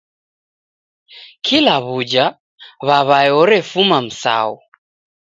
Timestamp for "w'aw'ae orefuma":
2.85-3.97